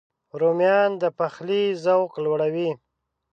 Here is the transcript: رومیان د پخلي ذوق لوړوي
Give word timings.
رومیان 0.41 0.89
د 1.01 1.03
پخلي 1.17 1.63
ذوق 1.83 2.11
لوړوي 2.23 2.71